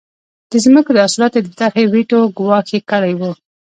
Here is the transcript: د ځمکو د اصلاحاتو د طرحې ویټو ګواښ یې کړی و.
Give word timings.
د 0.51 0.53
ځمکو 0.65 0.91
د 0.93 0.99
اصلاحاتو 1.07 1.39
د 1.43 1.49
طرحې 1.59 1.83
ویټو 1.93 2.19
ګواښ 2.37 2.67
یې 2.75 2.79
کړی 2.91 3.13
و. 3.19 3.21